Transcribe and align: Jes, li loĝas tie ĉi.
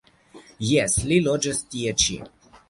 Jes, 0.69 0.95
li 1.11 1.19
loĝas 1.27 1.61
tie 1.75 1.95
ĉi. 2.07 2.19